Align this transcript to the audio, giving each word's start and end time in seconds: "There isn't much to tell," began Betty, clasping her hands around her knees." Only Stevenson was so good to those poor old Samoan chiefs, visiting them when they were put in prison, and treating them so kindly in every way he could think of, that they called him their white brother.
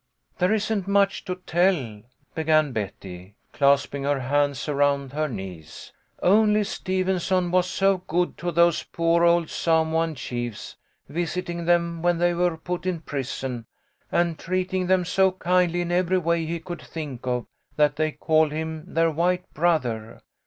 "There 0.39 0.51
isn't 0.51 0.87
much 0.87 1.25
to 1.25 1.35
tell," 1.45 2.01
began 2.33 2.71
Betty, 2.71 3.35
clasping 3.53 4.01
her 4.01 4.19
hands 4.21 4.67
around 4.67 5.13
her 5.13 5.27
knees." 5.27 5.93
Only 6.23 6.63
Stevenson 6.63 7.51
was 7.51 7.69
so 7.69 7.99
good 7.99 8.35
to 8.39 8.51
those 8.51 8.81
poor 8.81 9.23
old 9.23 9.51
Samoan 9.51 10.15
chiefs, 10.15 10.75
visiting 11.07 11.65
them 11.65 12.01
when 12.01 12.17
they 12.17 12.33
were 12.33 12.57
put 12.57 12.87
in 12.87 13.01
prison, 13.01 13.67
and 14.11 14.39
treating 14.39 14.87
them 14.87 15.05
so 15.05 15.33
kindly 15.33 15.81
in 15.81 15.91
every 15.91 16.17
way 16.17 16.47
he 16.47 16.59
could 16.59 16.81
think 16.81 17.27
of, 17.27 17.45
that 17.75 17.95
they 17.97 18.11
called 18.11 18.51
him 18.51 18.83
their 18.91 19.11
white 19.11 19.53
brother. 19.53 20.23